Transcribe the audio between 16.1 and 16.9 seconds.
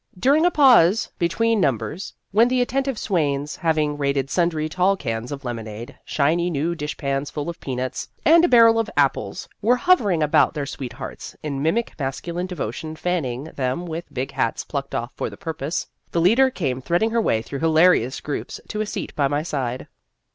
leader came